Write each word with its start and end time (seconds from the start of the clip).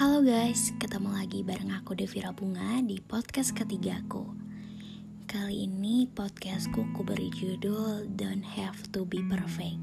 Halo 0.00 0.24
guys, 0.24 0.72
ketemu 0.80 1.12
lagi 1.12 1.44
bareng 1.44 1.76
aku 1.76 1.92
Devira 1.92 2.32
Bunga 2.32 2.80
di 2.80 3.04
podcast 3.04 3.52
ketigaku 3.52 4.32
Kali 5.28 5.68
ini 5.68 6.08
podcastku 6.08 6.96
ku 6.96 7.04
beri 7.04 7.28
judul 7.28 8.08
Don't 8.16 8.40
Have 8.40 8.80
To 8.96 9.04
Be 9.04 9.20
Perfect. 9.20 9.76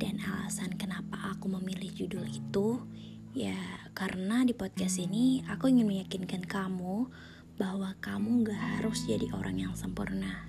Dan 0.00 0.24
alasan 0.24 0.72
kenapa 0.80 1.36
aku 1.36 1.52
memilih 1.52 1.92
judul 1.92 2.24
itu 2.32 2.80
Ya 3.36 3.60
karena 3.92 4.40
di 4.48 4.56
podcast 4.56 4.96
ini 4.96 5.44
aku 5.44 5.68
ingin 5.68 5.84
meyakinkan 5.84 6.48
kamu 6.48 7.12
Bahwa 7.60 7.92
kamu 8.00 8.48
gak 8.48 8.80
harus 8.80 9.04
jadi 9.04 9.28
orang 9.36 9.68
yang 9.68 9.76
sempurna. 9.76 10.48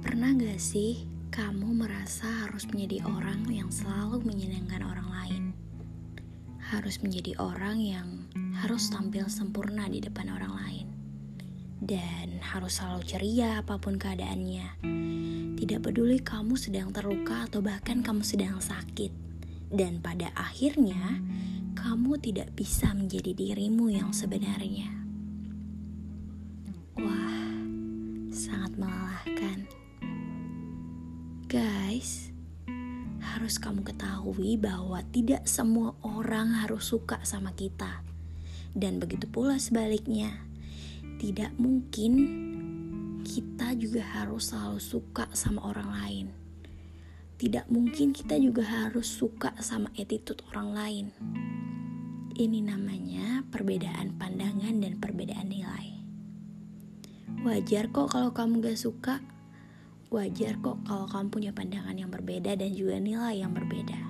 Pernah 0.00 0.32
gak 0.32 0.56
sih 0.56 1.13
kamu 1.34 1.82
merasa 1.82 2.46
harus 2.46 2.62
menjadi 2.70 3.02
orang 3.10 3.42
yang 3.50 3.66
selalu 3.66 4.22
menyenangkan 4.22 4.86
orang 4.86 5.08
lain. 5.10 5.44
Harus 6.62 7.02
menjadi 7.02 7.34
orang 7.42 7.82
yang 7.82 8.30
harus 8.62 8.86
tampil 8.86 9.26
sempurna 9.26 9.90
di 9.90 9.98
depan 9.98 10.30
orang 10.30 10.54
lain. 10.54 10.86
Dan 11.82 12.38
harus 12.38 12.78
selalu 12.78 13.02
ceria 13.02 13.66
apa 13.66 13.82
pun 13.82 13.98
keadaannya. 13.98 14.78
Tidak 15.58 15.82
peduli 15.82 16.22
kamu 16.22 16.54
sedang 16.54 16.94
terluka 16.94 17.50
atau 17.50 17.58
bahkan 17.58 17.98
kamu 18.06 18.22
sedang 18.22 18.62
sakit. 18.62 19.10
Dan 19.74 19.98
pada 19.98 20.30
akhirnya, 20.38 21.18
kamu 21.74 22.14
tidak 22.22 22.54
bisa 22.54 22.94
menjadi 22.94 23.34
dirimu 23.34 23.90
yang 23.90 24.14
sebenarnya. 24.14 24.86
Wah, 26.94 27.58
sangat 28.30 28.78
melelahkan. 28.78 29.83
Guys, 31.54 32.34
harus 33.22 33.62
kamu 33.62 33.86
ketahui 33.86 34.58
bahwa 34.58 34.98
tidak 35.14 35.46
semua 35.46 35.94
orang 36.02 36.50
harus 36.50 36.82
suka 36.90 37.22
sama 37.22 37.54
kita. 37.54 38.02
Dan 38.74 38.98
begitu 38.98 39.30
pula 39.30 39.54
sebaliknya. 39.62 40.34
Tidak 41.22 41.54
mungkin 41.54 42.12
kita 43.22 43.70
juga 43.78 44.02
harus 44.02 44.50
selalu 44.50 44.82
suka 44.82 45.30
sama 45.30 45.62
orang 45.70 45.90
lain. 45.94 46.26
Tidak 47.38 47.70
mungkin 47.70 48.10
kita 48.10 48.34
juga 48.42 48.66
harus 48.66 49.06
suka 49.06 49.54
sama 49.62 49.94
attitude 49.94 50.42
orang 50.50 50.74
lain. 50.74 51.06
Ini 52.34 52.66
namanya 52.66 53.46
perbedaan 53.46 54.18
pandangan 54.18 54.82
dan 54.82 54.98
perbedaan 54.98 55.54
nilai. 55.54 56.02
Wajar 57.46 57.94
kok 57.94 58.10
kalau 58.10 58.34
kamu 58.34 58.58
gak 58.58 58.74
suka 58.74 59.22
Wajar 60.12 60.60
kok 60.60 60.84
kalau 60.84 61.08
kamu 61.08 61.28
punya 61.32 61.50
pandangan 61.56 61.96
yang 61.96 62.12
berbeda 62.12 62.60
dan 62.60 62.70
juga 62.76 63.00
nilai 63.00 63.40
yang 63.40 63.56
berbeda. 63.56 64.00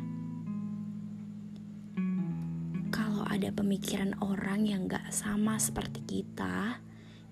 Kalau 2.91 3.23
ada 3.31 3.55
pemikiran 3.55 4.19
orang 4.19 4.67
yang 4.67 4.91
gak 4.91 5.15
sama 5.15 5.55
seperti 5.59 6.03
kita, 6.03 6.83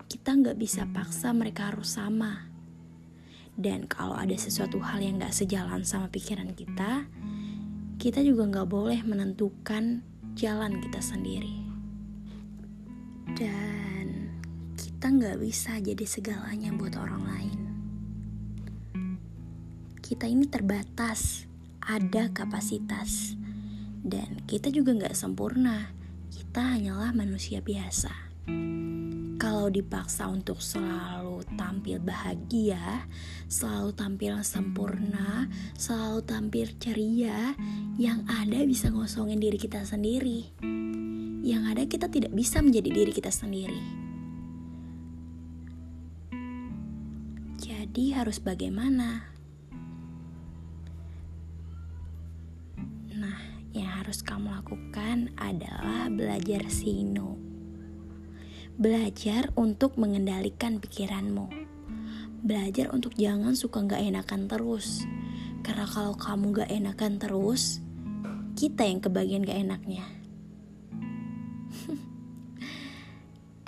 kita 0.06 0.30
gak 0.38 0.58
bisa 0.58 0.86
paksa 0.94 1.34
mereka 1.34 1.74
harus 1.74 1.98
sama. 1.98 2.46
Dan 3.58 3.90
kalau 3.90 4.14
ada 4.14 4.34
sesuatu 4.38 4.78
hal 4.78 5.02
yang 5.02 5.18
gak 5.18 5.34
sejalan 5.34 5.82
sama 5.82 6.06
pikiran 6.06 6.54
kita, 6.54 7.10
kita 7.98 8.22
juga 8.22 8.46
gak 8.62 8.70
boleh 8.70 9.02
menentukan 9.02 10.06
jalan 10.38 10.78
kita 10.78 11.02
sendiri. 11.02 11.66
Dan 13.34 14.30
kita 14.78 15.10
gak 15.10 15.38
bisa 15.42 15.82
jadi 15.82 16.06
segalanya 16.06 16.70
buat 16.78 16.94
orang 16.94 17.22
lain 17.26 17.71
kita 20.12 20.28
ini 20.28 20.44
terbatas, 20.44 21.48
ada 21.80 22.28
kapasitas, 22.36 23.32
dan 24.04 24.44
kita 24.44 24.68
juga 24.68 24.92
nggak 24.92 25.16
sempurna. 25.16 25.88
Kita 26.28 26.76
hanyalah 26.76 27.16
manusia 27.16 27.64
biasa. 27.64 28.12
Kalau 29.40 29.72
dipaksa 29.72 30.28
untuk 30.28 30.60
selalu 30.60 31.48
tampil 31.56 31.96
bahagia, 31.96 33.08
selalu 33.48 33.96
tampil 33.96 34.36
sempurna, 34.44 35.48
selalu 35.80 36.20
tampil 36.28 36.68
ceria, 36.76 37.56
yang 37.96 38.28
ada 38.28 38.68
bisa 38.68 38.92
ngosongin 38.92 39.40
diri 39.40 39.56
kita 39.56 39.80
sendiri. 39.80 40.52
Yang 41.40 41.62
ada 41.72 41.82
kita 41.88 42.06
tidak 42.12 42.36
bisa 42.36 42.60
menjadi 42.60 43.00
diri 43.00 43.12
kita 43.16 43.32
sendiri. 43.32 43.80
Jadi 47.64 48.12
harus 48.12 48.36
bagaimana? 48.44 49.32
Harus 54.02 54.18
kamu 54.26 54.50
lakukan 54.50 55.30
adalah 55.38 56.10
belajar 56.10 56.66
sino. 56.66 57.38
Belajar 58.74 59.54
untuk 59.54 59.94
mengendalikan 59.94 60.82
pikiranmu. 60.82 61.46
Belajar 62.42 62.90
untuk 62.90 63.14
jangan 63.14 63.54
suka 63.54 63.86
gak 63.86 64.02
enakan 64.02 64.50
terus. 64.50 65.06
Karena 65.62 65.86
kalau 65.86 66.18
kamu 66.18 66.50
gak 66.50 66.70
enakan 66.74 67.22
terus, 67.22 67.78
kita 68.58 68.90
yang 68.90 68.98
kebagian 68.98 69.46
gak 69.46 69.62
enaknya. 69.62 70.02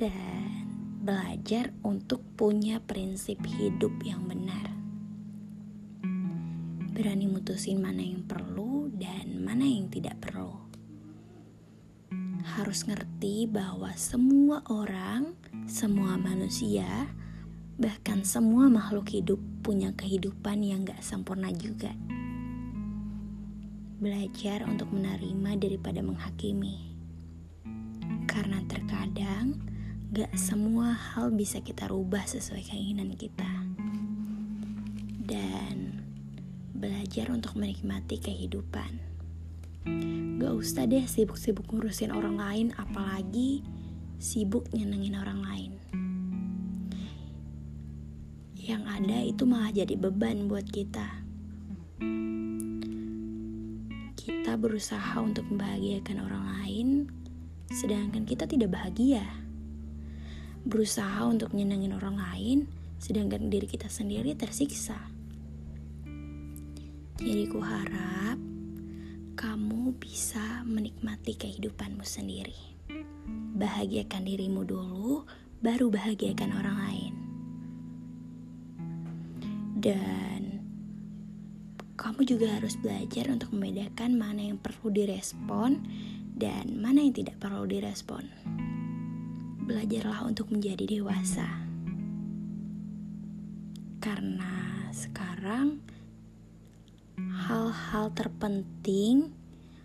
Dan 0.02 0.66
belajar 0.98 1.70
untuk 1.86 2.26
punya 2.34 2.82
prinsip 2.82 3.38
hidup 3.46 3.94
yang 4.02 4.26
benar 4.26 4.74
berani 6.94 7.26
mutusin 7.26 7.82
mana 7.82 8.06
yang 8.06 8.22
perlu 8.22 8.86
dan 8.94 9.33
mana 9.44 9.68
yang 9.68 9.92
tidak 9.92 10.16
perlu. 10.24 10.56
Harus 12.56 12.88
ngerti 12.88 13.44
bahwa 13.44 13.92
semua 13.92 14.64
orang, 14.72 15.36
semua 15.68 16.16
manusia, 16.16 17.12
bahkan 17.76 18.24
semua 18.24 18.72
makhluk 18.72 19.12
hidup 19.12 19.40
punya 19.60 19.92
kehidupan 19.92 20.64
yang 20.64 20.88
gak 20.88 21.04
sempurna 21.04 21.52
juga. 21.52 21.92
Belajar 24.00 24.64
untuk 24.64 24.92
menerima 24.92 25.60
daripada 25.60 26.00
menghakimi. 26.00 26.96
Karena 28.24 28.64
terkadang 28.64 29.60
gak 30.12 30.32
semua 30.38 30.92
hal 30.94 31.32
bisa 31.32 31.60
kita 31.60 31.90
rubah 31.90 32.24
sesuai 32.28 32.62
keinginan 32.64 33.16
kita. 33.16 33.50
Dan 35.24 36.04
belajar 36.76 37.32
untuk 37.32 37.56
menikmati 37.56 38.20
kehidupan. 38.20 39.13
Gak 39.84 40.54
usah 40.56 40.88
deh 40.88 41.04
sibuk-sibuk 41.04 41.68
ngurusin 41.68 42.08
orang 42.12 42.40
lain, 42.40 42.68
apalagi 42.80 43.60
sibuk 44.16 44.64
nyenengin 44.72 45.20
orang 45.20 45.40
lain. 45.44 45.72
Yang 48.56 48.82
ada 48.88 49.18
itu 49.20 49.42
malah 49.44 49.72
jadi 49.76 49.94
beban 50.00 50.48
buat 50.48 50.64
kita. 50.64 51.20
Kita 54.16 54.56
berusaha 54.56 55.20
untuk 55.20 55.44
membahagiakan 55.52 56.18
orang 56.24 56.44
lain, 56.60 56.88
sedangkan 57.68 58.24
kita 58.24 58.48
tidak 58.48 58.72
bahagia. 58.72 59.24
Berusaha 60.64 61.28
untuk 61.28 61.52
nyenengin 61.52 61.92
orang 61.92 62.16
lain, 62.16 62.64
sedangkan 62.96 63.52
diri 63.52 63.68
kita 63.68 63.92
sendiri 63.92 64.32
tersiksa. 64.32 64.96
Jadi 67.20 67.44
ku 67.52 67.60
harap 67.60 68.53
kamu 69.34 69.98
bisa 69.98 70.62
menikmati 70.62 71.34
kehidupanmu 71.34 72.06
sendiri. 72.06 72.54
Bahagiakan 73.58 74.22
dirimu 74.22 74.62
dulu, 74.62 75.26
baru 75.58 75.90
bahagiakan 75.90 76.50
orang 76.54 76.76
lain. 76.78 77.14
Dan 79.74 80.62
kamu 81.98 82.22
juga 82.22 82.46
harus 82.54 82.78
belajar 82.78 83.26
untuk 83.34 83.50
membedakan 83.50 84.14
mana 84.14 84.54
yang 84.54 84.58
perlu 84.62 84.94
direspon 84.94 85.82
dan 86.38 86.78
mana 86.78 87.02
yang 87.02 87.14
tidak 87.14 87.42
perlu 87.42 87.66
direspon. 87.66 88.30
Belajarlah 89.66 90.30
untuk 90.30 90.54
menjadi 90.54 90.86
dewasa. 90.86 91.46
Karena 93.98 94.88
sekarang 94.94 95.82
hal-hal 97.18 98.10
terpenting, 98.14 99.30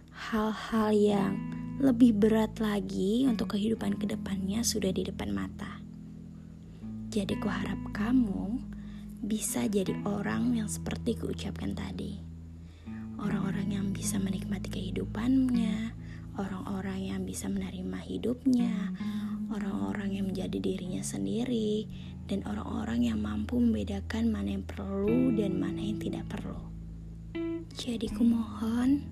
hal-hal 0.09 0.89
yang 0.93 1.33
lebih 1.79 2.11
berat 2.17 2.59
lagi 2.59 3.23
untuk 3.29 3.55
kehidupan 3.55 3.95
ke 3.95 4.09
depannya 4.09 4.65
sudah 4.65 4.91
di 4.91 5.07
depan 5.07 5.31
mata. 5.31 5.79
Jadi 7.09 7.39
ku 7.41 7.49
harap 7.49 7.79
kamu 7.89 8.61
bisa 9.25 9.65
jadi 9.65 9.97
orang 10.05 10.55
yang 10.59 10.69
seperti 10.69 11.17
kuucapkan 11.17 11.73
tadi. 11.73 12.21
Orang-orang 13.19 13.73
yang 13.73 13.87
bisa 13.91 14.15
menikmati 14.21 14.69
kehidupannya, 14.71 15.91
orang-orang 16.39 16.99
yang 17.11 17.21
bisa 17.27 17.51
menerima 17.51 17.99
hidupnya, 17.99 18.93
orang-orang 19.51 20.15
yang 20.15 20.25
menjadi 20.31 20.57
dirinya 20.61 21.03
sendiri, 21.03 21.89
dan 22.29 22.45
orang-orang 22.45 23.09
yang 23.09 23.19
mampu 23.19 23.57
membedakan 23.57 24.29
mana 24.29 24.55
yang 24.55 24.63
perlu 24.63 25.33
dan 25.33 25.57
mana 25.57 25.81
yang 25.81 25.97
tidak 25.97 26.29
perlu. 26.29 26.69
Jadi 27.79 28.11
kumohon, 28.11 29.07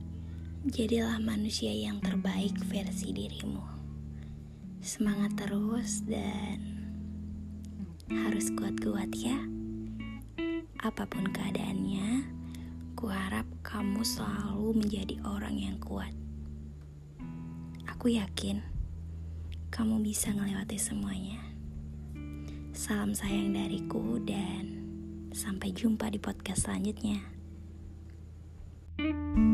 jadilah 0.67 1.23
manusia 1.23 1.71
yang 1.71 2.03
terbaik 2.03 2.51
versi 2.67 3.15
dirimu. 3.15 3.63
Semangat 4.83 5.39
terus 5.39 6.03
dan 6.03 6.59
harus 8.11 8.51
kuat-kuat 8.51 9.07
ya. 9.15 9.39
Apa 10.83 11.07
pun 11.07 11.31
keadaannya, 11.31 12.27
kuharap 12.99 13.47
kamu 13.63 14.03
selalu 14.03 14.83
menjadi 14.83 15.15
orang 15.23 15.55
yang 15.55 15.79
kuat. 15.79 16.11
Aku 17.87 18.11
yakin 18.11 18.59
kamu 19.71 20.03
bisa 20.03 20.35
melewati 20.35 20.75
semuanya. 20.75 21.39
Salam 22.75 23.15
sayang 23.15 23.55
dariku 23.55 24.19
dan 24.27 24.83
sampai 25.31 25.71
jumpa 25.71 26.11
di 26.11 26.19
podcast 26.19 26.67
selanjutnya. 26.67 27.36
Thank 28.97 29.37
you 29.37 29.46